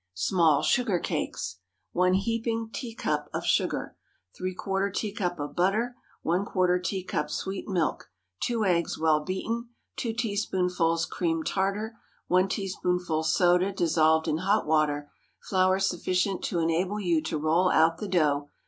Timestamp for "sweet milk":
7.29-8.09